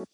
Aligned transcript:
Hey 0.00 0.06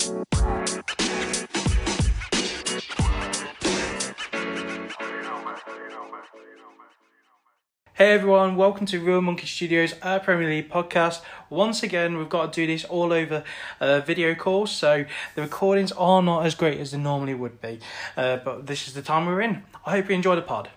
everyone, 8.12 8.56
welcome 8.56 8.84
to 8.86 8.98
Real 8.98 9.20
Monkey 9.20 9.46
Studios, 9.46 9.94
our 10.02 10.18
Premier 10.18 10.48
League 10.48 10.68
podcast. 10.68 11.20
Once 11.50 11.84
again, 11.84 12.18
we've 12.18 12.28
got 12.28 12.52
to 12.52 12.60
do 12.60 12.66
this 12.66 12.84
all 12.84 13.12
over 13.12 13.44
uh, 13.80 14.00
video 14.00 14.34
calls, 14.34 14.72
so 14.72 15.04
the 15.36 15.42
recordings 15.42 15.92
are 15.92 16.20
not 16.20 16.44
as 16.44 16.56
great 16.56 16.80
as 16.80 16.90
they 16.90 16.98
normally 16.98 17.34
would 17.34 17.60
be. 17.60 17.78
Uh, 18.16 18.38
but 18.38 18.66
this 18.66 18.88
is 18.88 18.94
the 18.94 19.02
time 19.02 19.26
we're 19.26 19.40
in. 19.40 19.62
I 19.84 19.92
hope 19.92 20.08
you 20.08 20.16
enjoy 20.16 20.34
the 20.34 20.42
pod. 20.42 20.68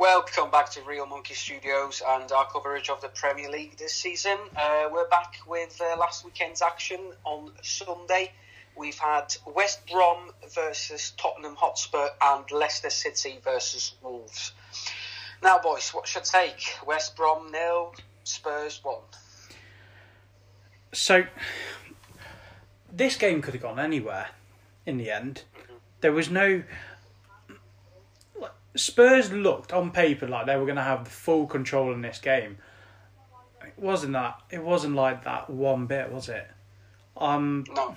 Welcome 0.00 0.50
back 0.50 0.70
to 0.70 0.80
Real 0.80 1.04
Monkey 1.04 1.34
Studios 1.34 2.02
and 2.08 2.32
our 2.32 2.46
coverage 2.50 2.88
of 2.88 3.02
the 3.02 3.08
Premier 3.08 3.50
League 3.50 3.76
this 3.76 3.94
season. 3.94 4.38
Uh, 4.56 4.88
we're 4.90 5.06
back 5.08 5.34
with 5.46 5.78
uh, 5.78 5.94
last 5.98 6.24
weekend's 6.24 6.62
action 6.62 7.00
on 7.24 7.52
Sunday. 7.60 8.32
We've 8.74 8.98
had 8.98 9.36
West 9.44 9.86
Brom 9.86 10.30
versus 10.54 11.12
Tottenham 11.18 11.54
Hotspur 11.54 12.08
and 12.22 12.50
Leicester 12.50 12.88
City 12.88 13.40
versus 13.44 13.92
Wolves. 14.02 14.52
Now, 15.42 15.58
boys, 15.58 15.90
what's 15.90 16.14
your 16.14 16.24
take? 16.24 16.78
West 16.86 17.14
Brom 17.14 17.52
nil, 17.52 17.94
Spurs 18.24 18.80
one. 18.82 19.02
So, 20.92 21.24
this 22.90 23.16
game 23.16 23.42
could 23.42 23.52
have 23.52 23.62
gone 23.62 23.78
anywhere 23.78 24.28
in 24.86 24.96
the 24.96 25.10
end. 25.10 25.42
There 26.00 26.12
was 26.12 26.30
no. 26.30 26.62
Spurs 28.74 29.32
looked 29.32 29.72
on 29.72 29.90
paper 29.90 30.26
like 30.26 30.46
they 30.46 30.56
were 30.56 30.64
going 30.64 30.76
to 30.76 30.82
have 30.82 31.04
the 31.04 31.10
full 31.10 31.46
control 31.46 31.92
in 31.92 32.02
this 32.02 32.18
game. 32.18 32.58
It 33.64 33.74
wasn't 33.76 34.12
that. 34.12 34.40
It 34.50 34.62
wasn't 34.62 34.94
like 34.94 35.24
that 35.24 35.50
one 35.50 35.86
bit, 35.86 36.12
was 36.12 36.28
it? 36.28 36.46
Um, 37.16 37.64
No. 37.74 37.96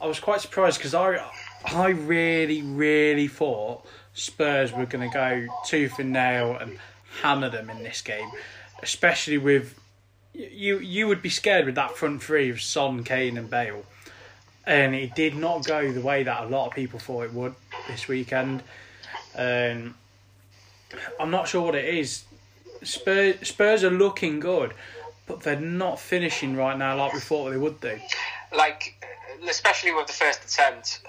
I 0.00 0.06
was 0.06 0.20
quite 0.20 0.40
surprised 0.40 0.78
because 0.78 0.94
I, 0.94 1.24
I 1.66 1.88
really, 1.88 2.62
really 2.62 3.28
thought 3.28 3.86
Spurs 4.12 4.72
were 4.72 4.86
going 4.86 5.08
to 5.08 5.14
go 5.14 5.46
tooth 5.64 5.98
and 5.98 6.12
nail 6.12 6.56
and 6.56 6.78
hammer 7.22 7.48
them 7.48 7.70
in 7.70 7.82
this 7.82 8.02
game, 8.02 8.30
especially 8.82 9.38
with 9.38 9.78
you. 10.34 10.78
You 10.78 11.08
would 11.08 11.22
be 11.22 11.30
scared 11.30 11.64
with 11.64 11.76
that 11.76 11.96
front 11.96 12.22
three 12.22 12.50
of 12.50 12.60
Son, 12.60 13.02
Kane, 13.04 13.38
and 13.38 13.48
Bale, 13.48 13.84
and 14.66 14.94
it 14.94 15.14
did 15.14 15.36
not 15.36 15.64
go 15.64 15.90
the 15.90 16.02
way 16.02 16.22
that 16.22 16.42
a 16.42 16.46
lot 16.46 16.66
of 16.66 16.74
people 16.74 16.98
thought 16.98 17.24
it 17.24 17.32
would 17.32 17.54
this 17.88 18.06
weekend. 18.08 18.62
Um, 19.36 19.94
I'm 21.18 21.30
not 21.30 21.48
sure 21.48 21.62
what 21.62 21.74
it 21.74 21.86
is. 21.86 22.24
Spurs, 22.82 23.36
Spurs 23.48 23.82
are 23.84 23.90
looking 23.90 24.40
good, 24.40 24.74
but 25.26 25.40
they're 25.40 25.58
not 25.58 25.98
finishing 25.98 26.56
right 26.56 26.76
now 26.76 26.96
like 26.96 27.12
we 27.14 27.20
thought 27.20 27.50
they 27.50 27.56
would 27.56 27.80
do. 27.80 27.98
Like, 28.56 28.94
especially 29.48 29.92
with 29.92 30.06
the 30.06 30.12
first 30.12 30.44
attempt, 30.44 31.00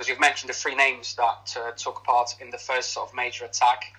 as 0.00 0.08
you've 0.08 0.20
mentioned 0.20 0.50
the 0.50 0.54
three 0.54 0.74
names 0.74 1.14
that 1.14 1.56
uh, 1.58 1.70
took 1.72 2.02
part 2.04 2.34
in 2.40 2.50
the 2.50 2.58
first 2.58 2.92
sort 2.92 3.08
of 3.08 3.14
major 3.14 3.44
attack. 3.44 3.94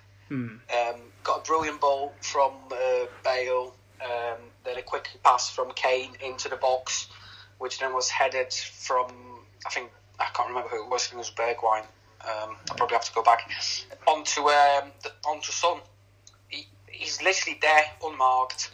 Um, 0.75 1.01
got 1.23 1.39
a 1.39 1.43
brilliant 1.47 1.79
ball 1.79 2.13
from 2.21 2.51
uh, 2.71 3.05
Bale, 3.23 3.73
um, 4.03 4.37
then 4.63 4.77
a 4.77 4.81
quick 4.81 5.07
pass 5.23 5.49
from 5.49 5.71
Kane 5.73 6.11
into 6.23 6.49
the 6.49 6.55
box, 6.57 7.07
which 7.59 7.79
then 7.79 7.93
was 7.93 8.09
headed 8.09 8.51
from, 8.51 9.07
I 9.65 9.69
think, 9.69 9.91
I 10.19 10.25
can't 10.33 10.49
remember 10.49 10.69
who 10.69 10.83
it 10.83 10.89
was, 10.89 11.05
I 11.05 11.11
think 11.11 11.13
it 11.13 11.17
was 11.17 11.31
Bergwijn. 11.31 11.83
Um, 12.27 12.55
I'll 12.69 12.77
probably 12.77 12.95
have 12.95 13.05
to 13.05 13.13
go 13.13 13.23
back. 13.23 13.49
Onto, 14.07 14.41
um, 14.41 14.91
the, 15.03 15.11
onto 15.27 15.51
Son. 15.51 15.79
He, 16.47 16.67
he's 16.87 17.21
literally 17.21 17.59
there, 17.61 17.83
unmarked. 18.03 18.71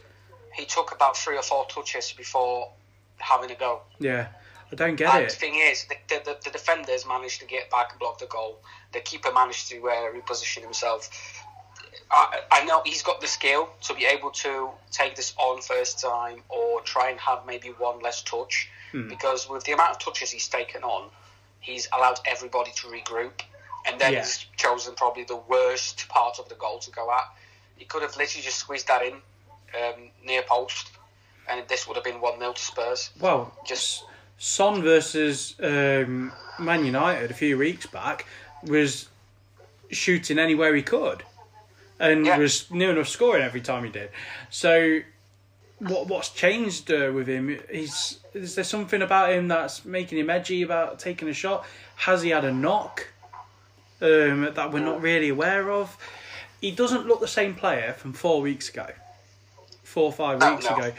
He 0.53 0.65
took 0.65 0.93
about 0.93 1.17
three 1.17 1.37
or 1.37 1.41
four 1.41 1.65
touches 1.65 2.13
before 2.13 2.71
having 3.17 3.51
a 3.51 3.55
go. 3.55 3.81
Yeah, 3.99 4.27
I 4.71 4.75
don't 4.75 4.95
get 4.95 5.13
And 5.13 5.23
the 5.23 5.27
it. 5.27 5.31
thing 5.33 5.55
is, 5.55 5.85
the, 5.85 5.95
the, 6.09 6.21
the, 6.25 6.37
the 6.45 6.49
defenders 6.51 7.05
managed 7.05 7.39
to 7.41 7.45
get 7.45 7.69
back 7.69 7.91
and 7.91 7.99
block 7.99 8.19
the 8.19 8.25
goal. 8.25 8.59
The 8.93 8.99
keeper 8.99 9.31
managed 9.33 9.69
to 9.69 9.77
uh, 9.87 10.11
reposition 10.11 10.61
himself. 10.61 11.09
I, 12.09 12.41
I 12.51 12.65
know 12.65 12.81
he's 12.85 13.01
got 13.03 13.21
the 13.21 13.27
skill 13.27 13.69
to 13.83 13.93
be 13.93 14.05
able 14.05 14.31
to 14.31 14.69
take 14.91 15.15
this 15.15 15.33
on 15.37 15.61
first 15.61 16.01
time 16.01 16.41
or 16.49 16.81
try 16.81 17.09
and 17.09 17.19
have 17.19 17.45
maybe 17.45 17.69
one 17.69 18.01
less 18.01 18.21
touch. 18.23 18.69
Because 19.07 19.49
with 19.49 19.63
the 19.63 19.71
amount 19.71 19.91
of 19.91 19.99
touches 19.99 20.31
he's 20.31 20.49
taken 20.49 20.83
on, 20.83 21.09
he's 21.61 21.87
allowed 21.95 22.19
everybody 22.25 22.71
to 22.75 22.87
regroup. 22.87 23.41
And 23.85 23.99
then 23.99 24.13
Yeah. 24.13 24.19
he's 24.19 24.45
chosen 24.57 24.93
probably 24.95 25.23
the 25.23 25.37
worst 25.37 26.07
part 26.09 26.37
of 26.37 26.49
the 26.49 26.55
goal 26.55 26.79
to 26.79 26.91
go 26.91 27.11
at. 27.11 27.33
He 27.77 27.85
could 27.85 28.01
have 28.03 28.15
literally 28.17 28.43
just 28.43 28.57
squeezed 28.57 28.87
that 28.87 29.01
in 29.01 29.13
um, 29.13 30.11
near 30.23 30.43
post, 30.43 30.89
and 31.47 31.67
this 31.67 31.87
would 31.87 31.95
have 31.95 32.03
been 32.03 32.21
1 32.21 32.37
0 32.39 32.53
to 32.53 32.61
Spurs. 32.61 33.09
Well, 33.19 33.53
Just 33.65 34.03
Son 34.37 34.83
versus 34.83 35.55
um, 35.63 36.31
Man 36.59 36.85
United 36.85 37.31
a 37.31 37.33
few 37.33 37.57
weeks 37.57 37.85
back 37.85 38.25
was 38.63 39.07
shooting 39.89 40.37
anywhere 40.37 40.75
he 40.75 40.83
could, 40.83 41.23
and 41.99 42.25
Yeah. 42.25 42.37
was 42.37 42.69
near 42.69 42.91
enough 42.91 43.07
scoring 43.07 43.41
every 43.43 43.61
time 43.61 43.83
he 43.83 43.89
did. 43.89 44.11
So, 44.49 44.99
what 45.81 46.07
what's 46.07 46.29
changed 46.29 46.91
uh, 46.91 47.11
with 47.13 47.27
him? 47.27 47.49
Is 47.69 48.19
is 48.33 48.55
there 48.55 48.63
something 48.63 49.01
about 49.01 49.31
him 49.31 49.47
that's 49.47 49.83
making 49.83 50.17
him 50.19 50.29
edgy 50.29 50.61
about 50.61 50.99
taking 50.99 51.27
a 51.27 51.33
shot? 51.33 51.65
Has 51.95 52.21
he 52.21 52.29
had 52.29 52.45
a 52.45 52.51
knock 52.53 53.07
um, 54.01 54.51
that 54.53 54.71
we're 54.71 54.79
not 54.79 55.01
really 55.01 55.29
aware 55.29 55.71
of? 55.71 55.97
He 56.61 56.71
doesn't 56.71 57.07
look 57.07 57.19
the 57.19 57.27
same 57.27 57.55
player 57.55 57.93
from 57.93 58.13
four 58.13 58.41
weeks 58.41 58.69
ago, 58.69 58.87
four 59.83 60.05
or 60.05 60.11
five 60.13 60.39
No, 60.39 60.51
weeks 60.53 60.69
no. 60.69 60.75
ago, 60.77 60.93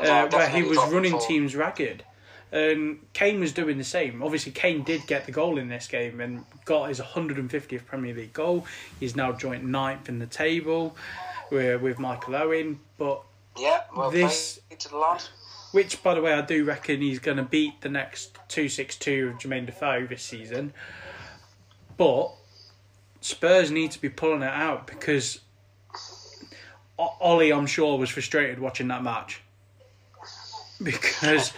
uh, 0.00 0.26
where 0.28 0.48
he 0.48 0.62
was 0.62 0.78
running 0.92 1.12
before. 1.12 1.28
teams 1.28 1.54
ragged. 1.56 2.04
And 2.50 3.00
Kane 3.14 3.40
was 3.40 3.52
doing 3.52 3.78
the 3.78 3.84
same. 3.84 4.22
Obviously, 4.22 4.52
Kane 4.52 4.84
did 4.84 5.08
get 5.08 5.26
the 5.26 5.32
goal 5.32 5.58
in 5.58 5.68
this 5.68 5.88
game 5.88 6.20
and 6.20 6.44
got 6.64 6.88
his 6.88 7.00
150th 7.00 7.84
Premier 7.84 8.14
League 8.14 8.32
goal. 8.32 8.64
He's 9.00 9.16
now 9.16 9.32
joint 9.32 9.64
ninth 9.64 10.08
in 10.08 10.20
the 10.20 10.26
table 10.26 10.96
with, 11.50 11.82
with 11.82 11.98
Michael 11.98 12.36
Owen. 12.36 12.78
But 12.96 13.22
Yeah, 13.56 13.82
well 13.94 14.10
This- 14.10 14.58
played 14.68 14.80
to 14.80 14.88
the 14.88 14.96
lad. 14.96 15.22
which, 15.72 16.02
by 16.02 16.14
the 16.14 16.20
way, 16.22 16.32
I 16.32 16.40
do 16.40 16.64
reckon 16.64 17.00
he's 17.00 17.18
going 17.18 17.36
to 17.36 17.42
beat 17.42 17.80
the 17.80 17.88
next 17.88 18.34
262 18.48 19.28
of 19.28 19.38
Jermaine 19.38 19.66
Defoe 19.66 20.06
this 20.06 20.22
season. 20.22 20.72
But 21.96 22.32
Spurs 23.20 23.70
need 23.70 23.90
to 23.92 24.00
be 24.00 24.08
pulling 24.08 24.42
it 24.42 24.52
out 24.52 24.86
because 24.86 25.40
Ollie, 26.98 27.52
I'm 27.52 27.66
sure, 27.66 27.98
was 27.98 28.10
frustrated 28.10 28.58
watching 28.60 28.88
that 28.88 29.02
match. 29.02 29.40
Because 30.82 31.52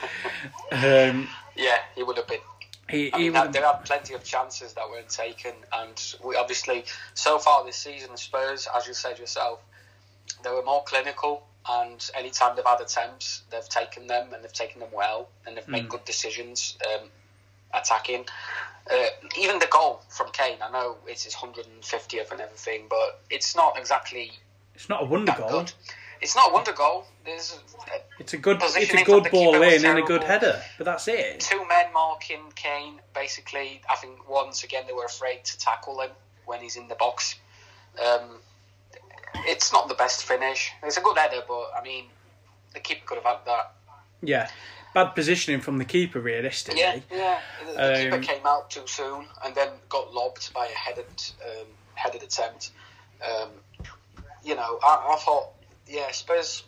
um, 0.72 1.28
Yeah, 1.56 1.78
he 1.94 2.02
would 2.02 2.16
have 2.16 2.26
been. 2.26 2.40
he, 2.88 3.12
I 3.12 3.18
mean, 3.18 3.32
there 3.52 3.66
are 3.66 3.80
plenty 3.84 4.14
of 4.14 4.22
chances 4.24 4.72
that 4.74 4.88
weren't 4.88 5.08
taken, 5.08 5.52
and 5.72 6.14
we 6.24 6.36
obviously 6.36 6.84
so 7.14 7.38
far 7.38 7.64
this 7.64 7.76
season, 7.76 8.16
Spurs, 8.16 8.68
as 8.76 8.86
you 8.86 8.94
said 8.94 9.18
yourself, 9.18 9.60
they 10.42 10.50
were 10.50 10.62
more 10.62 10.84
clinical. 10.84 11.46
And 11.68 12.10
anytime 12.14 12.54
they've 12.56 12.64
had 12.64 12.80
attempts, 12.80 13.42
they've 13.50 13.68
taken 13.68 14.06
them 14.06 14.32
and 14.32 14.42
they've 14.44 14.52
taken 14.52 14.80
them 14.80 14.90
well, 14.92 15.28
and 15.46 15.56
they've 15.56 15.66
made 15.68 15.88
good 15.88 16.04
decisions 16.04 16.76
um, 16.86 17.08
attacking. 17.74 18.24
Uh, 18.90 19.06
even 19.36 19.58
the 19.58 19.66
goal 19.66 20.00
from 20.08 20.30
Kane, 20.30 20.58
I 20.62 20.70
know 20.70 20.96
it's 21.08 21.24
his 21.24 21.34
150th 21.34 22.30
and 22.30 22.40
everything, 22.40 22.86
but 22.88 23.20
it's 23.30 23.56
not 23.56 23.76
exactly 23.76 24.30
It's 24.76 24.88
not 24.88 25.02
a 25.02 25.06
wonder 25.06 25.34
goal. 25.36 25.48
good. 25.50 25.72
It's 26.22 26.36
not 26.36 26.50
a 26.50 26.54
wonder 26.54 26.72
goal. 26.72 27.04
There's 27.24 27.58
It's 28.20 28.32
a 28.32 28.38
good, 28.38 28.58
it's 28.62 28.94
a 28.94 29.04
good 29.04 29.28
ball 29.30 29.60
in 29.60 29.84
and 29.84 29.98
a 29.98 30.02
good 30.02 30.22
header, 30.22 30.62
but 30.78 30.84
that's 30.84 31.08
it. 31.08 31.40
two 31.40 31.66
men 31.66 31.92
marking 31.92 32.52
Kane. 32.54 33.00
Basically, 33.12 33.82
I 33.90 33.96
think 33.96 34.28
once 34.28 34.62
again 34.62 34.84
they 34.86 34.92
were 34.92 35.04
afraid 35.04 35.44
to 35.44 35.58
tackle 35.58 36.00
him 36.00 36.10
when 36.46 36.60
he's 36.60 36.76
in 36.76 36.86
the 36.88 36.94
box. 36.94 37.34
Um, 38.00 38.38
it's 39.34 39.72
not 39.72 39.88
the 39.88 39.94
best 39.94 40.24
finish. 40.24 40.72
It's 40.82 40.96
a 40.96 41.00
good 41.00 41.16
header, 41.16 41.42
but 41.46 41.70
I 41.78 41.82
mean, 41.82 42.06
the 42.74 42.80
keeper 42.80 43.02
could 43.06 43.16
have 43.16 43.24
had 43.24 43.44
that. 43.46 43.72
Yeah, 44.22 44.48
bad 44.94 45.14
positioning 45.14 45.60
from 45.60 45.78
the 45.78 45.84
keeper, 45.84 46.20
realistically. 46.20 46.80
Yeah, 46.80 47.00
yeah. 47.10 47.40
The, 47.66 47.72
the 47.72 48.02
keeper 48.02 48.16
Um, 48.16 48.22
came 48.22 48.46
out 48.46 48.70
too 48.70 48.86
soon 48.86 49.26
and 49.44 49.54
then 49.54 49.68
got 49.88 50.12
lobbed 50.12 50.52
by 50.52 50.66
a 50.66 50.74
headed 50.74 51.06
um, 51.44 51.66
headed 51.94 52.22
attempt. 52.22 52.70
Um, 53.22 53.50
you 54.44 54.54
know, 54.54 54.78
I, 54.82 55.14
I 55.14 55.16
thought, 55.24 55.48
yeah, 55.88 56.10
Spurs 56.12 56.62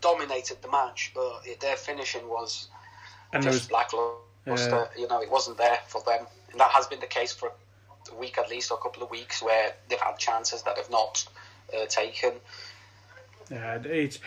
dominated 0.00 0.62
the 0.62 0.70
match, 0.70 1.12
but 1.14 1.42
their 1.60 1.76
finishing 1.76 2.26
was 2.28 2.68
and 3.32 3.42
just 3.42 3.70
lackluster. 3.70 4.88
You 4.96 5.08
know, 5.08 5.20
it 5.20 5.30
wasn't 5.30 5.58
there 5.58 5.78
for 5.86 6.02
them, 6.04 6.26
and 6.50 6.60
that 6.60 6.70
has 6.70 6.86
been 6.86 7.00
the 7.00 7.06
case 7.06 7.32
for 7.32 7.52
a 8.10 8.14
week 8.16 8.38
at 8.38 8.48
least, 8.48 8.70
or 8.70 8.78
a 8.78 8.80
couple 8.80 9.02
of 9.02 9.10
weeks, 9.10 9.42
where 9.42 9.74
they've 9.88 10.00
had 10.00 10.18
chances 10.18 10.62
that 10.62 10.76
they've 10.76 10.90
not 10.90 11.26
uh, 11.76 11.86
taken. 11.86 12.32
Yeah, 13.50 13.78
it's. 13.84 14.18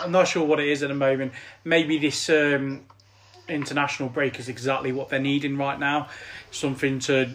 I'm 0.00 0.12
not 0.12 0.28
sure 0.28 0.44
what 0.44 0.60
it 0.60 0.68
is 0.68 0.82
at 0.82 0.90
the 0.90 0.94
moment. 0.94 1.32
Maybe 1.64 1.98
this 1.98 2.28
um, 2.28 2.84
international 3.48 4.08
break 4.10 4.38
is 4.38 4.48
exactly 4.48 4.92
what 4.92 5.08
they're 5.08 5.18
needing 5.18 5.56
right 5.56 5.78
now. 5.78 6.08
Something 6.50 6.98
to 7.00 7.30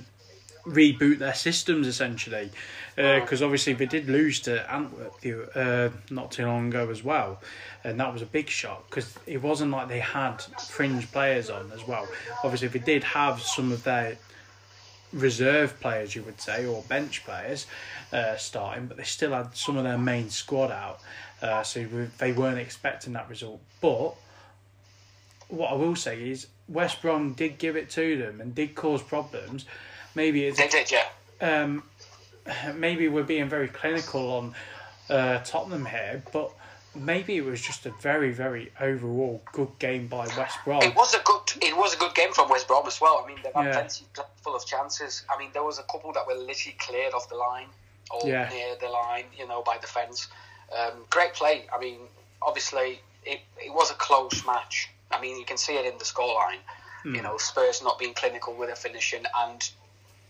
reboot 0.67 1.19
their 1.19 1.33
systems 1.33 1.87
essentially, 1.87 2.51
because 2.95 3.41
uh, 3.41 3.45
obviously 3.45 3.73
they 3.73 3.85
did 3.85 4.09
lose 4.09 4.41
to 4.41 4.71
Antwerp 4.71 5.13
uh, 5.55 5.89
not 6.09 6.31
too 6.31 6.45
long 6.45 6.67
ago 6.67 6.89
as 6.89 7.03
well, 7.03 7.39
and 7.83 7.99
that 7.99 8.11
was 8.11 8.21
a 8.21 8.25
big 8.25 8.49
shock 8.49 8.89
because 8.89 9.17
it 9.25 9.41
wasn't 9.41 9.71
like 9.71 9.87
they 9.87 9.99
had 9.99 10.41
fringe 10.69 11.09
players 11.11 11.49
on 11.49 11.71
as 11.71 11.87
well. 11.87 12.07
Obviously, 12.43 12.67
they 12.67 12.79
did 12.79 13.03
have 13.03 13.41
some 13.41 13.71
of 13.71 13.83
their 13.83 14.17
reserve 15.13 15.79
players, 15.79 16.15
you 16.15 16.23
would 16.23 16.41
say, 16.41 16.65
or 16.65 16.83
bench 16.83 17.23
players 17.25 17.65
uh, 18.11 18.35
starting, 18.35 18.87
but 18.87 18.97
they 18.97 19.03
still 19.03 19.31
had 19.31 19.55
some 19.55 19.77
of 19.77 19.83
their 19.83 19.97
main 19.97 20.29
squad 20.29 20.71
out, 20.71 20.99
uh, 21.41 21.63
so 21.63 21.85
they 22.17 22.31
weren't 22.31 22.59
expecting 22.59 23.13
that 23.13 23.29
result. 23.29 23.61
But 23.81 24.15
what 25.49 25.71
I 25.71 25.75
will 25.75 25.95
say 25.95 26.29
is 26.29 26.47
West 26.67 27.01
Brom 27.01 27.33
did 27.33 27.57
give 27.57 27.75
it 27.75 27.89
to 27.91 28.17
them 28.17 28.41
and 28.41 28.53
did 28.53 28.75
cause 28.75 29.01
problems. 29.01 29.65
Maybe 30.15 30.45
it's 30.45 30.57
they 30.57 30.67
did, 30.67 30.91
yeah. 30.91 31.05
Um, 31.39 31.83
maybe 32.75 33.07
we're 33.07 33.23
being 33.23 33.49
very 33.49 33.67
clinical 33.67 34.31
on 34.33 34.55
uh, 35.09 35.39
Tottenham 35.39 35.85
here, 35.85 36.23
but 36.33 36.51
maybe 36.99 37.37
it 37.37 37.45
was 37.45 37.61
just 37.61 37.85
a 37.85 37.91
very, 38.01 38.31
very 38.31 38.71
overall 38.79 39.41
good 39.51 39.79
game 39.79 40.07
by 40.07 40.27
West 40.37 40.57
Brom. 40.65 40.81
It 40.83 40.95
was 40.95 41.13
a 41.13 41.19
good. 41.23 41.41
It 41.61 41.75
was 41.75 41.93
a 41.95 41.97
good 41.97 42.13
game 42.15 42.33
from 42.33 42.49
West 42.49 42.67
Brom 42.67 42.85
as 42.87 42.99
well. 42.99 43.21
I 43.23 43.27
mean, 43.27 43.37
they 43.43 43.51
had 43.55 43.65
yeah. 43.65 43.73
plenty 43.73 44.05
full 44.41 44.55
of 44.55 44.65
chances. 44.65 45.23
I 45.29 45.37
mean, 45.37 45.49
there 45.53 45.63
was 45.63 45.79
a 45.79 45.83
couple 45.83 46.11
that 46.13 46.27
were 46.27 46.35
literally 46.35 46.75
cleared 46.79 47.13
off 47.13 47.29
the 47.29 47.35
line 47.35 47.67
or 48.11 48.27
yeah. 48.27 48.49
near 48.49 48.75
the 48.79 48.89
line, 48.89 49.25
you 49.37 49.47
know, 49.47 49.61
by 49.61 49.77
defence. 49.77 50.27
Um, 50.77 51.05
great 51.09 51.33
play. 51.33 51.65
I 51.73 51.79
mean, 51.79 51.99
obviously, 52.41 52.99
it, 53.25 53.39
it 53.57 53.73
was 53.73 53.91
a 53.91 53.95
close 53.95 54.45
match. 54.45 54.89
I 55.11 55.21
mean, 55.21 55.39
you 55.39 55.45
can 55.45 55.57
see 55.57 55.73
it 55.77 55.85
in 55.85 55.97
the 55.97 56.05
scoreline. 56.05 56.59
Mm. 57.05 57.15
You 57.15 57.21
know, 57.21 57.37
Spurs 57.37 57.81
not 57.81 57.99
being 57.99 58.13
clinical 58.13 58.53
with 58.53 58.69
their 58.69 58.75
finishing, 58.75 59.23
and 59.37 59.69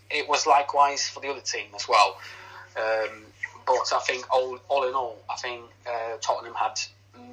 it 0.10 0.28
was 0.28 0.46
likewise 0.46 1.08
for 1.08 1.20
the 1.20 1.30
other 1.30 1.42
team 1.42 1.68
as 1.76 1.88
well. 1.88 2.18
Um, 2.76 3.26
but 3.68 3.94
I 3.94 4.00
think 4.00 4.26
all, 4.34 4.58
all 4.70 4.88
in 4.88 4.94
all, 4.94 5.18
I 5.30 5.36
think 5.36 5.62
uh, 5.86 6.18
Tottenham 6.22 6.56
had 6.56 6.80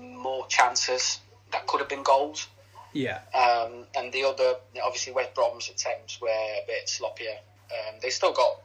more 0.01 0.47
chances 0.49 1.21
that 1.53 1.67
could 1.67 1.81
have 1.81 1.89
been 1.89 2.03
goals. 2.03 2.49
Yeah. 2.93 3.21
Um, 3.35 3.85
and 3.97 4.13
the 4.13 4.25
other, 4.25 4.55
obviously, 4.85 5.13
West 5.13 5.35
Brom's 5.35 5.69
attempts 5.69 6.21
were 6.21 6.29
a 6.29 6.65
bit 6.67 6.87
sloppier. 6.87 7.37
Um, 7.71 7.97
they 8.03 8.11
still 8.11 8.33
got 8.33 8.61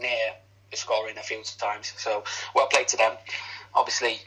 near 0.00 0.34
the 0.70 0.76
scoring 0.76 1.18
a 1.18 1.22
few 1.22 1.42
times, 1.58 1.92
so 1.96 2.24
well 2.54 2.68
played 2.68 2.88
to 2.88 2.96
them. 2.96 3.12
Obviously, 3.74 4.18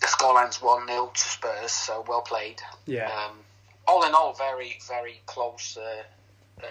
the 0.00 0.06
scoreline's 0.06 0.62
1 0.62 0.86
0 0.86 1.10
to 1.14 1.20
Spurs, 1.20 1.72
so 1.72 2.04
well 2.08 2.22
played. 2.22 2.60
Yeah. 2.86 3.10
Um, 3.10 3.38
all 3.86 4.04
in 4.04 4.14
all, 4.14 4.32
very, 4.32 4.78
very 4.88 5.20
close, 5.26 5.76
uh, 5.76 6.62
uh, 6.62 6.66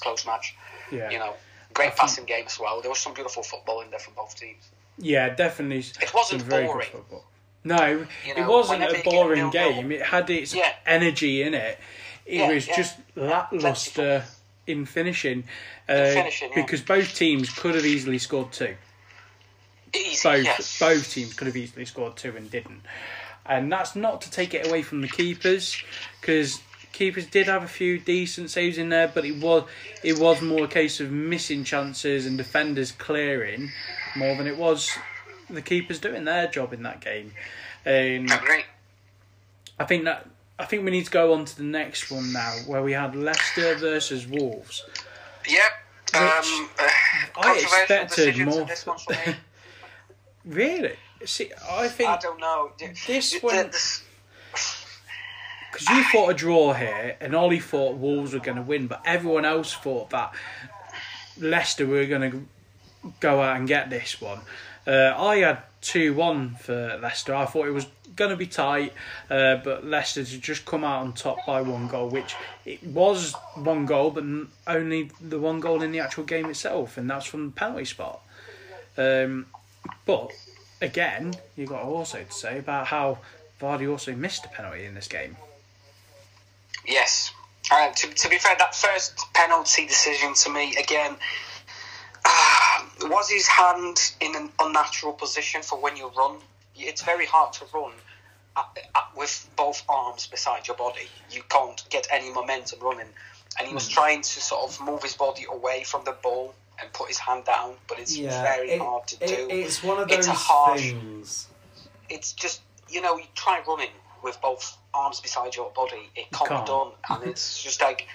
close 0.00 0.26
match. 0.26 0.54
Yeah. 0.90 1.10
You 1.10 1.18
know, 1.18 1.34
great 1.76 1.92
I 1.92 1.94
passing 1.94 2.24
game 2.24 2.44
as 2.46 2.58
well. 2.58 2.80
There 2.80 2.90
was 2.90 2.98
some 2.98 3.14
beautiful 3.14 3.42
football 3.42 3.82
in 3.82 3.90
there 3.90 3.98
from 3.98 4.14
both 4.14 4.34
teams. 4.38 4.70
Yeah, 4.98 5.34
definitely. 5.34 5.84
It 6.00 6.12
wasn't 6.14 6.48
boring. 6.48 6.88
No, 7.64 8.06
you 8.24 8.34
know, 8.34 8.42
it 8.42 8.46
wasn't 8.46 8.82
a 8.82 9.02
boring 9.04 9.50
game. 9.50 9.92
It 9.92 10.02
had 10.02 10.30
its 10.30 10.54
yeah. 10.54 10.72
energy 10.86 11.42
in 11.42 11.52
it. 11.52 11.78
It 12.24 12.36
yeah, 12.36 12.52
was 12.52 12.66
yeah. 12.66 12.76
just 12.76 12.96
lackluster 13.14 14.24
in 14.66 14.86
finishing, 14.86 15.44
uh, 15.88 15.92
in 15.92 16.14
finishing 16.14 16.50
because 16.54 16.80
both 16.80 17.14
teams 17.14 17.50
could 17.50 17.74
have 17.74 17.84
easily 17.84 18.18
scored 18.18 18.52
two. 18.52 18.74
Easy, 19.94 20.28
both 20.28 20.44
yes. 20.44 20.78
both 20.78 21.12
teams 21.12 21.34
could 21.34 21.46
have 21.46 21.56
easily 21.56 21.84
scored 21.84 22.16
two 22.16 22.36
and 22.36 22.50
didn't, 22.50 22.82
and 23.44 23.70
that's 23.70 23.94
not 23.94 24.20
to 24.22 24.30
take 24.30 24.54
it 24.54 24.66
away 24.66 24.82
from 24.82 25.00
the 25.00 25.08
keepers 25.08 25.80
because 26.20 26.60
keepers 26.96 27.26
did 27.26 27.46
have 27.46 27.62
a 27.62 27.68
few 27.68 27.98
decent 27.98 28.50
saves 28.50 28.78
in 28.78 28.88
there, 28.88 29.08
but 29.08 29.24
it 29.24 29.36
was 29.36 29.64
it 30.02 30.18
was 30.18 30.40
more 30.40 30.64
a 30.64 30.68
case 30.68 30.98
of 30.98 31.10
missing 31.10 31.62
chances 31.62 32.26
and 32.26 32.38
defenders 32.38 32.90
clearing 32.92 33.70
more 34.16 34.34
than 34.36 34.46
it 34.46 34.56
was 34.56 34.90
the 35.50 35.62
keepers 35.62 35.98
doing 35.98 36.24
their 36.24 36.48
job 36.48 36.72
in 36.72 36.82
that 36.82 37.00
game. 37.00 37.32
Um, 37.84 38.26
I 39.78 39.84
think 39.84 40.04
that 40.04 40.26
I 40.58 40.64
think 40.64 40.84
we 40.84 40.90
need 40.90 41.04
to 41.04 41.10
go 41.10 41.34
on 41.34 41.44
to 41.44 41.56
the 41.56 41.64
next 41.64 42.10
one 42.10 42.32
now, 42.32 42.54
where 42.66 42.82
we 42.82 42.92
had 42.92 43.14
Leicester 43.14 43.74
versus 43.74 44.26
Wolves. 44.26 44.84
Yep. 45.46 45.62
Um, 46.14 46.68
uh, 46.78 46.88
I 47.42 47.58
expected 47.58 48.38
more. 48.38 48.66
really? 50.46 50.94
See, 51.24 51.50
I 51.70 51.88
think 51.88 52.08
I 52.08 52.16
don't 52.16 52.40
know. 52.40 52.72
This 53.06 53.38
one 53.42 53.70
because 55.76 55.94
you 55.94 56.04
thought 56.04 56.30
a 56.30 56.34
draw 56.34 56.72
here, 56.72 57.16
and 57.20 57.34
Ollie 57.34 57.60
thought 57.60 57.96
Wolves 57.96 58.32
were 58.32 58.40
going 58.40 58.56
to 58.56 58.62
win, 58.62 58.86
but 58.86 59.02
everyone 59.04 59.44
else 59.44 59.74
thought 59.74 60.08
that 60.10 60.32
Leicester 61.38 61.86
were 61.86 62.06
going 62.06 62.30
to 62.30 63.10
go 63.20 63.42
out 63.42 63.58
and 63.58 63.68
get 63.68 63.90
this 63.90 64.18
one. 64.18 64.40
Uh, 64.86 65.12
I 65.14 65.36
had 65.38 65.58
2 65.82 66.14
1 66.14 66.54
for 66.54 66.98
Leicester. 67.02 67.34
I 67.34 67.44
thought 67.44 67.66
it 67.66 67.72
was 67.72 67.86
going 68.14 68.30
to 68.30 68.36
be 68.36 68.46
tight, 68.46 68.94
uh, 69.28 69.56
but 69.56 69.84
Leicester 69.84 70.24
to 70.24 70.38
just 70.38 70.64
come 70.64 70.82
out 70.82 71.02
on 71.02 71.12
top 71.12 71.44
by 71.46 71.60
one 71.60 71.88
goal, 71.88 72.08
which 72.08 72.34
it 72.64 72.82
was 72.82 73.34
one 73.56 73.84
goal, 73.84 74.10
but 74.10 74.24
only 74.66 75.10
the 75.20 75.38
one 75.38 75.60
goal 75.60 75.82
in 75.82 75.92
the 75.92 76.00
actual 76.00 76.24
game 76.24 76.46
itself, 76.46 76.96
and 76.96 77.10
that's 77.10 77.26
from 77.26 77.46
the 77.46 77.52
penalty 77.52 77.84
spot. 77.84 78.22
Um, 78.96 79.44
but 80.06 80.30
again, 80.80 81.34
you've 81.54 81.68
got 81.68 81.82
also 81.82 82.22
to 82.22 82.32
say 82.32 82.58
about 82.60 82.86
how 82.86 83.18
Vardy 83.60 83.90
also 83.90 84.14
missed 84.14 84.46
a 84.46 84.48
penalty 84.48 84.86
in 84.86 84.94
this 84.94 85.08
game. 85.08 85.36
Yes. 86.86 87.32
Uh, 87.70 87.90
to, 87.90 88.08
to 88.08 88.28
be 88.28 88.38
fair, 88.38 88.54
that 88.58 88.74
first 88.74 89.18
penalty 89.34 89.86
decision 89.86 90.34
to 90.34 90.50
me, 90.50 90.76
again, 90.76 91.16
uh, 92.24 92.80
was 93.02 93.28
his 93.28 93.46
hand 93.46 94.12
in 94.20 94.34
an 94.36 94.50
unnatural 94.60 95.12
position 95.12 95.62
for 95.62 95.80
when 95.80 95.96
you 95.96 96.10
run? 96.16 96.36
It's 96.76 97.02
very 97.02 97.26
hard 97.26 97.52
to 97.54 97.64
run 97.74 97.92
at, 98.56 98.66
at, 98.94 99.16
with 99.16 99.48
both 99.56 99.82
arms 99.88 100.26
beside 100.26 100.66
your 100.68 100.76
body. 100.76 101.08
You 101.30 101.42
can't 101.48 101.82
get 101.90 102.06
any 102.12 102.32
momentum 102.32 102.80
running. 102.80 103.08
And 103.58 103.66
he 103.66 103.74
was 103.74 103.88
mm. 103.88 103.92
trying 103.92 104.22
to 104.22 104.40
sort 104.40 104.70
of 104.70 104.80
move 104.84 105.02
his 105.02 105.14
body 105.14 105.46
away 105.50 105.84
from 105.84 106.04
the 106.04 106.12
ball 106.22 106.54
and 106.80 106.92
put 106.92 107.08
his 107.08 107.18
hand 107.18 107.46
down, 107.46 107.74
but 107.88 107.98
it's 107.98 108.16
yeah, 108.16 108.42
very 108.42 108.72
it, 108.72 108.80
hard 108.80 109.06
to 109.08 109.24
it, 109.24 109.28
do. 109.28 109.48
It's 109.50 109.82
one 109.82 109.98
of 109.98 110.08
those 110.08 110.18
it's 110.18 110.26
a 110.28 110.32
harsh, 110.32 110.82
things. 110.82 111.48
It's 112.10 112.34
just, 112.34 112.60
you 112.90 113.00
know, 113.00 113.16
you 113.16 113.24
try 113.34 113.62
running 113.66 113.88
with 114.22 114.40
both 114.40 114.76
arms 114.94 115.20
beside 115.20 115.54
your 115.54 115.70
body, 115.70 116.10
it 116.14 116.30
can't, 116.32 116.48
can't. 116.48 116.66
be 116.66 116.72
done. 116.72 116.88
And 117.10 117.30
it's 117.30 117.62
just 117.62 117.80
like 117.80 118.06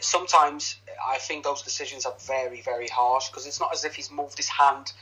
sometimes 0.00 0.76
I 1.06 1.18
think 1.18 1.44
those 1.44 1.62
decisions 1.62 2.06
are 2.06 2.14
very, 2.26 2.60
very 2.62 2.88
harsh 2.88 3.28
because 3.28 3.46
it's 3.46 3.60
not 3.60 3.72
as 3.72 3.84
if 3.84 3.94
he's 3.94 4.10
moved 4.10 4.36
his 4.36 4.48
hand 4.48 4.92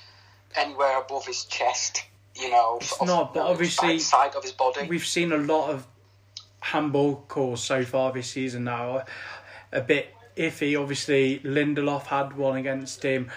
anywhere 0.55 0.99
above 0.99 1.27
his 1.27 1.45
chest. 1.45 2.05
You 2.35 2.51
know, 2.51 2.79
it's 2.81 3.03
not. 3.03 3.35
But 3.35 3.47
obviously, 3.47 3.99
side 3.99 4.35
of 4.35 4.43
his 4.43 4.53
body. 4.53 4.87
We've 4.87 5.05
seen 5.05 5.33
a 5.33 5.39
lot 5.39 5.71
of 5.71 5.87
handball 6.61 7.25
calls 7.29 7.63
so 7.63 7.85
far 7.85 8.13
this 8.13 8.31
season 8.31 8.65
now. 8.65 9.05
A 9.73 9.81
bit 9.81 10.15
iffy. 10.37 10.81
Obviously, 10.81 11.41
Lindelof 11.41 12.05
had 12.05 12.37
one 12.37 12.57
against 12.57 13.03
him, 13.03 13.31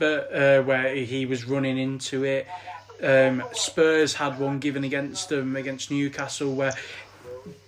uh, 0.00 0.60
where 0.62 0.94
he 0.94 1.26
was 1.26 1.44
running 1.44 1.78
into 1.78 2.24
it. 2.24 2.46
Um, 3.02 3.44
Spurs 3.52 4.14
had 4.14 4.38
one 4.38 4.58
given 4.58 4.84
against 4.84 5.28
them 5.28 5.54
against 5.56 5.90
Newcastle 5.90 6.54
where 6.54 6.72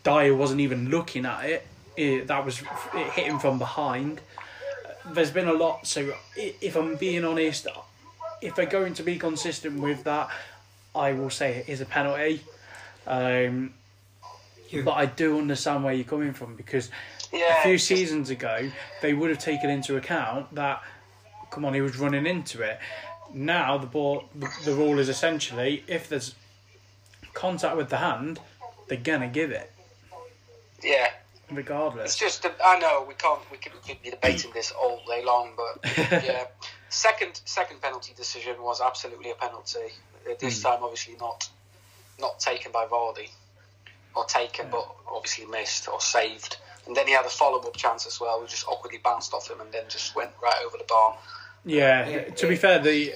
Dier 0.03 0.35
wasn't 0.35 0.61
even 0.61 0.91
looking 0.91 1.25
at 1.25 1.45
it. 1.45 1.67
it 1.97 2.27
that 2.27 2.45
was 2.45 2.61
it 2.95 3.13
hit 3.13 3.27
him 3.27 3.39
from 3.39 3.59
behind. 3.59 4.21
There's 5.13 5.31
been 5.31 5.49
a 5.49 5.53
lot. 5.53 5.87
So 5.87 6.13
if 6.37 6.77
I'm 6.77 6.97
being 6.97 7.25
honest, 7.25 7.69
if 8.43 8.55
they're 8.57 8.67
going 8.67 8.95
to 8.95 9.03
be 9.03 9.19
consistent 9.19 9.81
with 9.81 10.05
that, 10.05 10.31
I 10.95 11.13
will 11.13 11.31
say 11.31 11.57
it 11.59 11.69
is 11.69 11.81
a 11.81 11.87
penalty. 11.87 12.43
Um, 13.07 13.75
but 14.85 14.93
I 14.93 15.07
do 15.07 15.39
understand 15.39 15.85
where 15.85 15.93
you're 15.93 16.05
coming 16.05 16.33
from 16.33 16.55
because 16.55 16.91
yeah, 17.33 17.61
a 17.61 17.63
few 17.63 17.79
seasons 17.79 18.31
ago 18.31 18.71
they 19.03 19.15
would 19.15 19.31
have 19.31 19.39
taken 19.39 19.71
into 19.71 19.97
account 19.97 20.55
that. 20.55 20.83
Come 21.51 21.65
on, 21.65 21.75
he 21.75 21.81
was 21.81 21.99
running 21.99 22.27
into 22.27 22.63
it 22.63 22.79
now 23.33 23.79
the 23.79 23.87
ball, 23.87 24.25
the, 24.35 24.49
the 24.65 24.75
rule 24.75 24.99
is 24.99 25.09
essentially 25.09 25.85
if 25.87 26.09
there's 26.09 26.35
contact 27.35 27.77
with 27.77 27.89
the 27.89 27.99
hand, 27.99 28.41
they're 28.89 28.99
gonna 28.99 29.29
give 29.29 29.51
it. 29.51 29.71
Yeah. 30.83 31.09
Regardless. 31.51 32.13
It's 32.13 32.19
just 32.19 32.47
I 32.65 32.79
know 32.79 33.05
we 33.07 33.15
can't 33.15 33.41
we 33.51 33.59
could 33.59 33.73
keep 33.83 34.03
debating 34.03 34.53
this 34.53 34.71
all 34.71 35.03
day 35.07 35.25
long, 35.25 35.51
but 35.57 35.97
yeah. 36.25 36.47
Second 36.89 37.41
second 37.45 37.81
penalty 37.81 38.13
decision 38.17 38.61
was 38.63 38.81
absolutely 38.81 39.31
a 39.31 39.35
penalty. 39.35 39.93
This 40.39 40.61
mm. 40.61 40.63
time, 40.65 40.79
obviously 40.83 41.17
not 41.19 41.49
not 42.21 42.39
taken 42.39 42.73
by 42.73 42.87
Vardy, 42.87 43.31
or 44.15 44.25
taken 44.25 44.67
yeah. 44.67 44.73
but 44.73 44.95
obviously 45.11 45.47
missed 45.47 45.89
or 45.89 46.01
saved. 46.01 46.57
And 46.87 46.97
then 46.97 47.07
he 47.07 47.13
had 47.13 47.27
a 47.27 47.31
follow 47.31 47.61
up 47.61 47.77
chance 47.77 48.07
as 48.07 48.21
well, 48.21 48.41
which 48.41 48.51
just 48.51 48.67
awkwardly 48.67 48.99
bounced 48.99 49.33
off 49.35 49.51
him 49.51 49.61
and 49.61 49.71
then 49.71 49.85
just 49.89 50.17
went 50.17 50.31
right 50.43 50.63
over 50.65 50.77
the 50.79 50.85
bar. 50.89 51.17
Yeah, 51.65 52.07
it, 52.07 52.37
to 52.39 52.49
be 52.49 52.57
fair, 52.57 52.79
the 52.79 53.13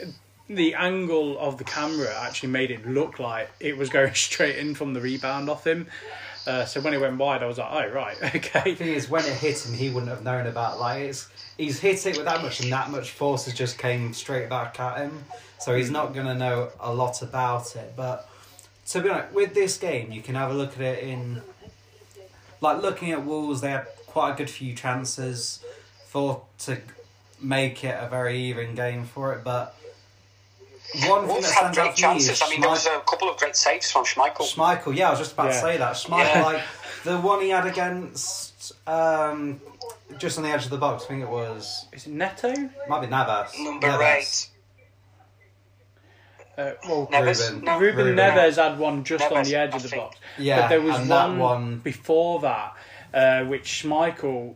the 0.49 0.75
angle 0.75 1.39
of 1.39 1.57
the 1.57 1.65
camera 1.65 2.15
actually 2.21 2.51
made 2.51 2.71
it 2.71 2.87
look 2.87 3.19
like 3.19 3.51
it 3.61 3.77
was 3.77 3.89
going 3.89 4.15
straight 4.15 4.57
in 4.57 4.75
from 4.75 4.95
the 4.95 5.01
rebound 5.01 5.49
off 5.49 5.67
him. 5.67 5.87
Uh, 6.47 6.67
so 6.67 6.79
when 6.83 6.93
it 6.93 7.01
went 7.01 7.17
wide, 7.17 7.43
I 7.43 7.47
was 7.47 7.57
like, 7.57 7.71
oh 7.71 7.93
right, 7.93 8.17
okay. 8.35 8.73
The 8.73 8.75
thing 8.75 8.89
is, 8.89 9.09
when 9.09 9.25
it 9.25 9.33
hit 9.33 9.65
him, 9.65 9.75
he 9.75 9.89
wouldn't 9.89 10.11
have 10.11 10.23
known 10.23 10.47
about 10.47 10.79
like 10.79 11.03
it's. 11.03 11.29
He's 11.57 11.79
hit 11.79 12.05
it 12.05 12.17
with 12.17 12.27
that 12.27 12.43
much, 12.43 12.61
and 12.61 12.73
that 12.73 12.91
much 12.91 13.13
force 13.13 13.45
has 13.45 13.55
just 13.55 13.79
came 13.79 14.13
straight 14.13 14.49
back 14.49 14.79
at 14.81 14.99
him. 14.99 15.25
So 15.61 15.75
he's 15.75 15.91
not 15.91 16.13
gonna 16.13 16.35
know 16.35 16.71
a 16.81 16.93
lot 16.93 17.23
about 17.23 17.75
it. 17.77 17.95
But 17.97 18.29
to 18.89 19.01
be 19.01 19.09
honest, 19.09 19.33
with 19.33 19.55
this 19.55 19.79
game, 19.79 20.11
you 20.13 20.21
can 20.21 20.35
have 20.35 20.51
a 20.51 20.55
look 20.55 20.75
at 20.75 20.81
it 20.81 21.05
in. 21.05 21.41
Like 22.61 22.83
looking 22.83 23.13
at 23.13 23.25
Wolves, 23.25 23.61
they 23.61 23.71
had 23.71 23.87
quite 24.07 24.33
a 24.33 24.37
good 24.37 24.51
few 24.51 24.75
chances 24.75 25.63
for 26.07 26.43
to 26.61 26.79
make 27.45 27.85
it 27.85 27.97
a 28.01 28.09
very 28.09 28.39
even 28.39 28.75
game 28.75 29.05
for 29.05 29.33
it, 29.35 29.45
but. 29.45 29.75
One 31.09 31.27
Wolves 31.27 31.51
had 31.51 31.75
great 31.75 31.97
chances. 31.97 32.41
I 32.41 32.49
mean, 32.51 32.61
there 32.61 32.71
was 32.71 32.87
a 32.87 33.01
couple 33.01 33.29
of 33.29 33.37
great 33.37 33.57
saves 33.57 33.91
from 33.91 34.05
Schmeichel. 34.05 34.43
Schmeichel, 34.43 34.95
yeah, 34.95 35.09
I 35.09 35.11
was 35.11 35.19
just 35.19 35.33
about 35.33 35.47
Yeah. 35.47 35.53
to 35.53 35.61
say 35.61 35.77
that. 35.79 35.93
Schmeichel, 35.95 36.35
Yeah. 36.35 36.43
like 36.45 36.63
the 37.03 37.19
one 37.19 37.41
he 37.43 37.49
had 37.51 37.67
against, 37.67 38.73
um, 38.89 39.61
just 40.19 40.39
on 40.39 40.45
the 40.45 40.51
edge 40.51 40.65
of 40.65 40.71
the 40.71 40.77
box. 40.79 41.05
I 41.05 41.09
think 41.09 41.23
it 41.23 41.29
was 41.29 41.87
Is 41.93 42.07
it 42.07 42.13
Neto? 42.13 42.55
might 42.89 43.01
be 43.01 43.09
Navas. 43.09 43.59
Number 43.59 43.89
Navas. 43.89 44.51
eight. 44.51 44.51
Uh, 46.57 46.71
well, 46.89 47.09
Neves? 47.09 47.51
Ruben. 47.51 47.65
No. 47.65 47.79
Ruben 47.81 48.07
Ruben. 48.07 48.17
Neves 48.17 48.57
had 48.63 48.79
one 48.79 49.03
just 49.03 49.25
on 49.33 49.43
the 49.43 49.57
edge 49.57 49.73
I 49.73 49.77
of 49.77 49.83
the 49.83 49.89
think. 49.89 50.03
box. 50.03 50.17
Yeah, 50.39 50.61
but 50.61 50.69
there 50.69 50.81
was 50.81 51.09
one, 51.09 51.39
one- 51.41 51.79
before 51.79 52.39
that, 52.41 52.77
uh, 53.13 53.43
which 53.47 53.83
Schmeichel 53.83 54.55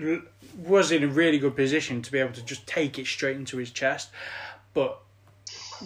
l- 0.00 0.22
was 0.56 0.92
in 0.92 1.02
a 1.02 1.08
really 1.08 1.38
good 1.38 1.56
position 1.56 2.02
to 2.02 2.12
be 2.12 2.18
able 2.18 2.32
to 2.34 2.42
just 2.42 2.66
take 2.66 2.98
it 2.98 3.06
straight 3.06 3.36
into 3.36 3.56
his 3.58 3.70
chest. 3.70 4.10
But 4.74 4.98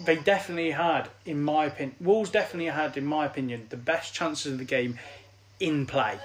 they 0.05 0.15
definitely 0.15 0.71
had, 0.71 1.09
in 1.25 1.41
my 1.41 1.65
opinion, 1.65 1.95
Wolves 1.99 2.29
definitely 2.29 2.69
had, 2.71 2.97
in 2.97 3.05
my 3.05 3.25
opinion, 3.25 3.67
the 3.69 3.77
best 3.77 4.13
chances 4.13 4.51
of 4.53 4.57
the 4.59 4.65
game 4.65 4.99
in 5.59 5.85
play, 5.85 6.19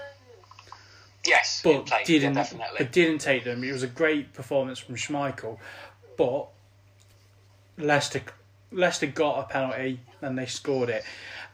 Yes, 1.24 1.60
but 1.62 1.86
play, 1.86 2.02
didn't, 2.04 2.34
yeah, 2.34 2.42
definitely. 2.42 2.76
but 2.78 2.92
didn't 2.92 3.18
take 3.20 3.44
them. 3.44 3.62
It 3.64 3.72
was 3.72 3.82
a 3.82 3.86
great 3.88 4.32
performance 4.34 4.78
from 4.78 4.96
Schmeichel, 4.96 5.58
but 6.16 6.48
Leicester 7.78 8.22
Leicester 8.70 9.06
got 9.06 9.38
a 9.38 9.42
penalty 9.44 10.00
and 10.20 10.36
they 10.36 10.46
scored 10.46 10.88
it, 10.90 11.04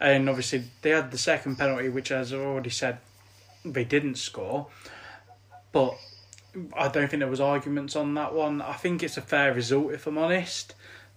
and 0.00 0.28
obviously 0.28 0.64
they 0.82 0.90
had 0.90 1.10
the 1.10 1.18
second 1.18 1.56
penalty, 1.56 1.88
which, 1.88 2.10
as 2.10 2.32
I 2.32 2.38
already 2.38 2.70
said, 2.70 2.98
they 3.64 3.84
didn't 3.84 4.16
score, 4.16 4.66
but 5.72 5.94
I 6.76 6.88
don't 6.88 7.08
think 7.08 7.20
there 7.20 7.28
was 7.28 7.40
arguments 7.40 7.94
on 7.94 8.14
that 8.14 8.34
one. 8.34 8.62
I 8.62 8.72
think 8.72 9.02
it's 9.02 9.16
a 9.16 9.22
fair 9.22 9.52
result, 9.52 9.92
if 9.92 10.06
I'm 10.06 10.18
honest. 10.18 10.74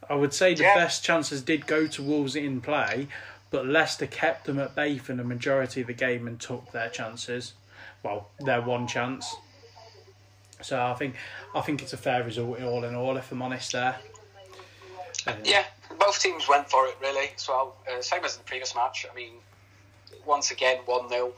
I 0.10 0.16
would 0.16 0.34
say 0.34 0.54
the 0.54 0.64
Yeah. 0.64 0.76
best 0.76 1.04
chances 1.04 1.42
did 1.42 1.68
go 1.68 1.88
to 1.88 2.04
Wolves 2.04 2.36
in 2.36 2.62
play, 2.62 3.08
but 3.50 3.66
Leicester 3.66 4.08
kept 4.08 4.46
them 4.46 4.60
at 4.60 4.76
bay 4.76 4.98
for 4.98 5.14
the 5.14 5.24
majority 5.24 5.82
of 5.82 5.88
the 5.88 5.94
game 5.94 6.28
and 6.28 6.40
took 6.40 6.72
their 6.72 6.90
chances. 6.90 7.54
Well, 8.04 8.30
their 8.40 8.62
one 8.62 8.88
chance. 8.88 9.36
So 10.62 10.84
I 10.84 10.94
think 10.94 11.16
I 11.56 11.62
think 11.62 11.82
it's 11.82 11.94
a 11.94 11.98
fair 11.98 12.24
result 12.24 12.62
all 12.62 12.84
in 12.84 12.94
all, 12.96 13.18
if 13.18 13.32
I'm 13.32 13.42
honest. 13.42 13.72
There. 13.72 13.98
Yeah, 15.44 15.66
both 16.00 16.20
teams 16.20 16.48
went 16.48 16.70
for 16.70 16.88
it 16.88 16.98
really. 17.02 17.32
So 17.36 17.74
uh, 17.92 18.02
same 18.02 18.24
as 18.26 18.38
the 18.38 18.44
previous 18.44 18.76
match. 18.76 19.06
I 19.12 19.16
mean, 19.16 19.34
once 20.26 20.52
again 20.52 20.80
one 20.86 21.10
0 21.10 21.34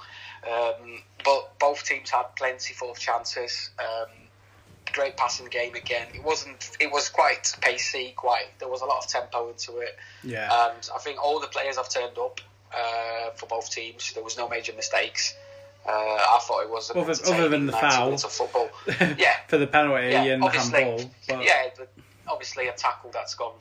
um, 0.46 1.02
but 1.24 1.60
both 1.60 1.84
teams 1.86 2.10
had 2.10 2.36
plenty 2.36 2.74
of 2.82 3.00
chances. 3.00 3.70
Um, 3.80 4.10
great 4.94 5.18
passing 5.18 5.48
game 5.48 5.76
again. 5.76 6.08
It 6.14 6.24
wasn't. 6.24 6.70
It 6.80 6.92
was 6.92 7.10
quite 7.10 7.54
pacey. 7.62 8.14
Quite. 8.16 8.60
There 8.60 8.68
was 8.68 8.82
a 8.82 8.86
lot 8.86 9.04
of 9.04 9.08
tempo 9.10 9.50
into 9.50 9.78
it, 9.80 9.98
Yeah. 10.24 10.68
and 10.68 10.90
I 10.94 11.00
think 11.00 11.24
all 11.24 11.40
the 11.40 11.48
players 11.48 11.78
have 11.78 11.90
turned 11.90 12.18
up 12.18 12.42
uh, 12.76 13.32
for 13.36 13.46
both 13.48 13.70
teams. 13.72 14.14
There 14.14 14.24
was 14.24 14.38
no 14.38 14.48
major 14.50 14.74
mistakes. 14.74 15.36
Uh, 15.86 15.92
I 15.92 16.40
thought 16.44 16.62
it 16.64 16.70
was 16.70 16.90
Other- 16.92 17.12
other 17.34 17.50
than 17.50 17.66
the 17.66 17.74
foul. 17.74 18.14
of 18.14 18.22
football. 18.22 18.70
Yeah, 19.18 19.36
for 19.48 19.58
the 19.58 19.68
penalty 19.68 20.12
yeah, 20.12 20.24
and 20.24 20.42
the 20.44 20.50
handball. 20.50 21.12
But 21.28 21.44
yeah, 21.44 21.70
but 21.78 21.92
obviously 22.28 22.68
a 22.70 22.72
tackle 22.74 23.12
that's 23.12 23.36
gone 23.36 23.56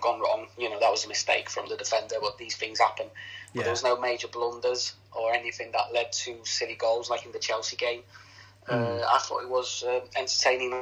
gone 0.00 0.20
wrong. 0.20 0.46
You 0.58 0.70
know 0.70 0.78
that 0.80 0.90
was 0.90 1.04
a 1.04 1.08
mistake 1.08 1.48
from 1.50 1.68
the 1.68 1.76
defender, 1.76 2.16
but 2.20 2.38
these 2.38 2.56
things 2.56 2.78
happen. 2.80 3.06
But 3.54 3.60
Yeah. 3.60 3.62
there 3.64 3.72
was 3.72 3.82
no 3.84 3.96
major 3.98 4.28
blunders 4.28 4.94
or 5.12 5.32
anything 5.32 5.72
that 5.72 5.92
led 5.92 6.12
to 6.12 6.38
silly 6.44 6.74
goals 6.74 7.08
like 7.10 7.24
in 7.24 7.32
the 7.32 7.38
Chelsea 7.38 7.76
game. 7.76 8.02
Uh, 8.68 9.00
I 9.08 9.18
thought 9.22 9.42
it 9.42 9.48
was 9.48 9.84
uh, 9.84 10.00
entertaining. 10.16 10.72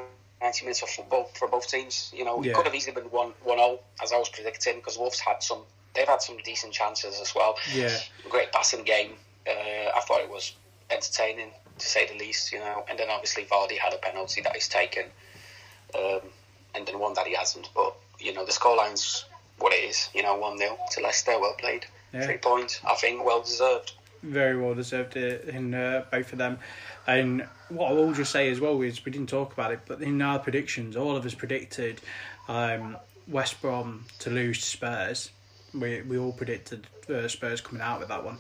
90 0.43 0.65
minutes 0.67 0.83
of 0.83 0.91
football 0.91 1.31
for 1.35 1.49
both 1.49 1.67
teams. 1.69 2.13
You 2.15 2.25
know, 2.25 2.43
it 2.43 2.47
Yeah. 2.49 2.55
could 2.55 2.67
have 2.67 2.75
easily 2.75 2.93
been 2.95 3.11
1 3.11 3.33
1 3.45 3.57
0, 3.57 3.79
as 4.03 4.13
I 4.13 4.19
was 4.19 4.29
predicting, 4.29 4.77
because 4.77 4.99
Wolves 4.99 5.19
had 5.19 5.43
some, 5.43 5.65
they've 5.95 6.09
had 6.09 6.21
some 6.21 6.37
decent 6.39 6.75
chances 6.75 7.19
as 7.19 7.35
well. 7.35 7.57
Yeah. 7.73 7.97
Great 8.29 8.53
passing 8.53 8.83
game. 8.85 9.17
Uh, 9.47 9.51
I 9.95 10.01
thought 10.07 10.21
it 10.21 10.29
was 10.29 10.53
entertaining, 10.91 11.51
to 11.79 11.87
say 11.87 12.07
the 12.09 12.19
least, 12.19 12.53
you 12.53 12.59
know. 12.59 12.85
And 12.91 12.99
then 12.99 13.09
obviously 13.09 13.45
Vardy 13.47 13.79
had 13.79 13.95
a 13.95 13.99
penalty 13.99 14.43
that 14.43 14.55
he's 14.55 14.69
taken, 14.69 15.07
um, 15.95 16.21
and 16.75 16.87
then 16.87 16.99
one 16.99 17.15
that 17.15 17.27
he 17.27 17.35
hasn't. 17.35 17.71
But, 17.75 17.95
you 18.21 18.33
know, 18.33 18.45
the 18.45 18.53
scoreline's 18.53 19.25
what 19.59 19.73
it 19.73 19.85
is, 19.85 20.09
you 20.15 20.23
know, 20.23 20.37
1 20.37 20.59
0 20.59 20.77
to 20.93 21.01
Leicester. 21.01 21.39
Well 21.41 21.55
played. 21.59 21.87
Yeah. 22.13 22.27
Three 22.27 22.39
points, 22.39 22.81
I 22.85 22.95
think, 22.95 23.25
well 23.25 23.43
deserved. 23.43 23.93
very 24.23 24.57
well 24.61 24.75
deserved 24.75 25.17
in 25.17 25.75
uh, 25.75 26.05
both 26.11 26.33
of 26.33 26.39
them. 26.39 26.59
And 27.07 27.47
what 27.69 27.91
I 27.91 27.93
will 27.93 28.13
just 28.13 28.33
say 28.33 28.51
as 28.51 28.61
well 28.61 28.81
is 28.83 29.05
we 29.05 29.13
didn't 29.13 29.29
talk 29.29 29.53
about 29.53 29.73
it, 29.73 29.81
but 29.87 30.01
in 30.01 30.23
our 30.23 30.39
predictions, 30.39 30.97
all 30.97 31.17
of 31.17 31.27
us 31.27 31.35
predicted 31.35 32.01
um, 32.49 32.97
West 33.29 33.61
Brom 33.61 34.07
to 34.21 34.31
lose 34.31 34.59
to 34.61 34.67
Spurs. 34.67 35.31
We 35.75 36.03
we 36.03 36.19
all 36.19 36.33
predicted 36.33 36.87
uh, 37.11 37.29
Spurs 37.29 37.61
coming 37.61 37.83
out 37.83 37.99
with 38.01 38.09
that 38.09 38.25
one. 38.25 38.39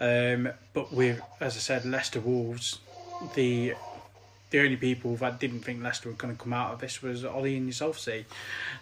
Um, 0.00 0.52
but 0.72 0.92
with, 0.92 1.20
as 1.40 1.56
I 1.56 1.60
said, 1.60 1.84
Leicester 1.86 2.20
Wolves, 2.20 2.80
the 3.34 3.74
the 4.54 4.60
only 4.60 4.76
people 4.76 5.16
that 5.16 5.40
didn't 5.40 5.60
think 5.62 5.82
Leicester 5.82 6.08
were 6.08 6.14
going 6.14 6.36
to 6.36 6.40
come 6.40 6.52
out 6.52 6.72
of 6.72 6.78
this 6.78 7.02
was 7.02 7.24
Ollie 7.24 7.56
and 7.56 7.66
yourself, 7.66 7.98
see. 7.98 8.24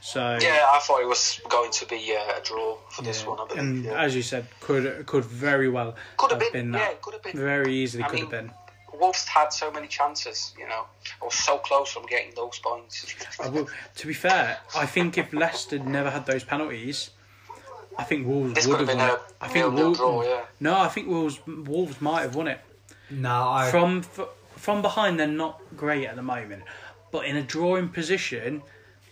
So 0.02 0.38
Yeah, 0.40 0.66
I 0.70 0.78
thought 0.82 1.00
it 1.00 1.08
was 1.08 1.40
going 1.48 1.72
to 1.72 1.86
be 1.86 2.14
uh, 2.14 2.38
a 2.38 2.42
draw 2.44 2.76
for 2.90 3.00
this 3.02 3.24
one, 3.26 3.38
I 3.40 3.46
believe. 3.46 3.58
and 3.62 3.84
yeah. 3.86 4.02
as 4.02 4.14
you 4.14 4.20
said, 4.22 4.46
could 4.60 5.06
could 5.06 5.24
very 5.24 5.70
well 5.70 5.94
Could 6.18 6.32
have 6.32 6.52
been, 6.52 6.72
that. 6.72 6.78
yeah, 6.90 6.94
could 7.00 7.14
have 7.14 7.22
been. 7.22 7.36
Very 7.38 7.72
easily 7.74 8.04
I 8.04 8.08
could 8.08 8.20
have 8.20 8.30
been. 8.30 8.50
Wolves 8.92 9.26
had 9.26 9.48
so 9.48 9.70
many 9.70 9.88
chances, 9.88 10.52
you 10.58 10.68
know. 10.68 10.84
or 11.22 11.32
so 11.32 11.56
close 11.56 11.90
from 11.90 12.04
getting 12.04 12.32
those 12.36 12.58
points. 12.58 13.06
I 13.42 13.48
will, 13.48 13.66
to 13.96 14.06
be 14.06 14.12
fair, 14.12 14.58
I 14.76 14.84
think 14.84 15.16
if 15.16 15.32
Leicester 15.32 15.78
never 15.78 16.10
had 16.10 16.26
those 16.26 16.44
penalties, 16.44 17.10
I 17.98 18.04
think 18.04 18.26
Wolves 18.26 18.52
This 18.52 18.66
would 18.66 18.80
have 18.80 18.88
have 18.88 18.98
been 18.98 19.06
won 19.06 19.10
a 19.10 19.14
it. 19.14 19.20
I 19.40 19.48
think 19.48 19.64
nil-nil 19.64 19.84
Wolves, 19.84 19.98
draw, 19.98 20.22
yeah. 20.22 20.42
No, 20.60 20.78
I 20.78 20.88
think 20.88 21.08
Wolves 21.08 21.40
Wolves 21.46 21.98
might 22.02 22.22
have 22.22 22.34
won 22.34 22.46
it. 22.48 22.60
No, 23.10 23.48
I 23.48 23.70
From 23.70 23.98
f- 24.00 24.28
from 24.62 24.81
behind, 24.81 25.19
they're 25.19 25.26
not 25.26 25.61
great 25.76 26.07
at 26.07 26.14
the 26.14 26.23
moment, 26.23 26.62
but 27.11 27.26
in 27.26 27.37
a 27.37 27.42
drawing 27.42 27.88
position, 27.88 28.62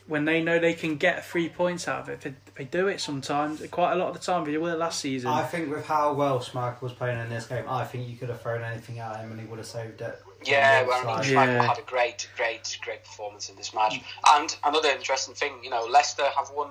when 0.07 0.25
they 0.25 0.40
know 0.40 0.61
they 0.61 0.75
can 0.75 0.97
get 0.97 1.25
three 1.26 1.49
points 1.49 1.88
out 1.88 2.02
of 2.02 2.09
it, 2.09 2.21
they, 2.21 2.35
they 2.54 2.64
do 2.64 2.87
it 2.87 3.00
sometimes. 3.00 3.61
Quite 3.73 3.95
a 3.95 3.97
lot 3.97 4.09
of 4.11 4.14
the 4.14 4.21
time, 4.21 4.45
they 4.45 4.57
were 4.59 4.76
last 4.76 5.00
season. 5.00 5.28
I 5.28 5.42
think 5.42 5.69
with 5.69 5.85
how 5.87 6.12
well 6.12 6.38
Schmeichel 6.38 6.80
was 6.83 6.92
playing 6.92 7.19
in 7.19 7.28
this 7.28 7.47
game, 7.47 7.64
I 7.69 7.85
think 7.85 8.09
you 8.09 8.16
could 8.16 8.28
have 8.28 8.40
thrown 8.40 8.62
anything 8.62 9.00
at 9.00 9.16
him 9.16 9.33
and 9.33 9.40
he 9.40 9.47
would 9.47 9.59
have 9.59 9.66
saved 9.66 10.00
it. 10.00 10.23
Yeah, 10.45 10.78
On 10.80 10.85
the 10.85 10.88
well, 10.88 10.99
I 10.99 11.02
mean, 11.02 11.16
outside. 11.16 11.25
Schmeichel 11.35 11.54
Yeah. 11.57 11.66
had 11.66 11.78
a 11.78 11.83
great, 11.83 12.28
great, 12.37 12.78
great 12.83 13.02
performance 13.04 13.49
in 13.50 13.57
this 13.57 13.75
match. 13.75 14.00
And 14.28 14.57
another 14.62 14.90
interesting 14.90 15.35
thing, 15.35 15.54
you 15.64 15.71
know, 15.71 15.85
Leicester 15.85 16.26
have 16.37 16.50
won 16.50 16.71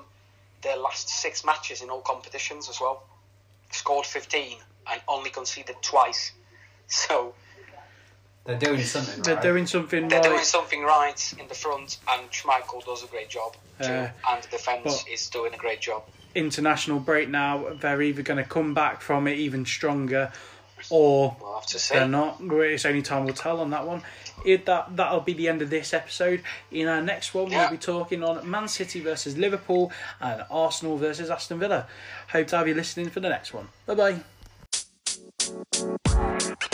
their 0.62 0.78
last 0.78 1.10
six 1.10 1.44
matches 1.44 1.82
in 1.82 1.90
all 1.90 2.02
competitions 2.02 2.70
as 2.70 2.80
well. 2.80 3.04
Scored 3.72 4.06
15 4.06 4.58
and 4.90 5.02
only 5.10 5.32
conceded 5.32 5.76
twice. 5.82 6.32
So 6.92 7.36
They're 8.50 8.58
doing 8.58 8.82
something. 8.82 9.22
they're 9.22 9.36
right? 9.36 9.44
doing 9.44 9.68
something 9.68 10.08
they're 10.08 10.22
doing 10.24 10.44
something 10.44 10.82
right 10.82 11.34
in 11.40 11.48
the 11.48 11.54
front, 11.54 12.00
and 12.10 12.28
Schmeichel 12.32 12.84
does 12.84 13.04
a 13.04 13.08
great 13.08 13.30
job 13.30 13.56
too. 13.80 13.86
Uh, 13.88 14.10
and 14.28 14.44
the 14.44 14.48
defence 14.50 15.06
is 15.08 15.30
doing 15.30 15.54
a 15.54 15.58
great 15.58 15.82
job. 15.82 16.04
International 16.34 17.00
break 17.00 17.30
now. 17.30 17.68
They're 17.80 18.02
either 18.02 18.24
going 18.24 18.44
to 18.44 18.50
come 18.50 18.74
back 18.74 19.02
from 19.02 19.28
it 19.28 19.38
even 19.38 19.66
stronger, 19.68 20.32
or 20.90 21.38
We'll 21.40 21.54
have 21.56 21.68
to 21.68 21.78
see. 21.78 21.94
They're 21.94 22.08
not. 22.08 22.38
It's 22.42 22.86
only 22.86 23.04
time 23.04 23.26
will 23.26 23.34
tell 23.34 23.60
on 23.60 23.70
that 23.70 23.86
one. 23.86 24.02
It, 24.44 24.66
that 24.66 24.96
that'll 24.96 25.20
be 25.22 25.34
the 25.34 25.48
end 25.48 25.62
of 25.62 25.70
this 25.70 25.94
episode. 25.94 26.42
In 26.72 26.88
our 26.88 27.02
next 27.04 27.36
one, 27.36 27.52
Yeah. 27.52 27.62
we'll 27.62 27.72
be 27.72 27.78
talking 27.78 28.24
on 28.24 28.50
Man 28.50 28.68
City 28.68 29.00
versus 29.00 29.38
Liverpool 29.38 29.92
and 30.22 30.44
Arsenal 30.50 30.98
versus 30.98 31.30
Aston 31.30 31.60
Villa. 31.60 31.86
Hope 32.32 32.48
to 32.48 32.58
have 32.58 32.68
you 32.68 32.74
listening 32.74 33.12
for 33.12 33.20
the 33.20 33.30
next 33.30 33.54
one. 33.54 33.68
Bye 33.86 34.22
bye. 36.66 36.70